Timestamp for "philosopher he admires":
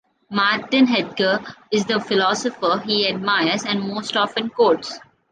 1.99-3.63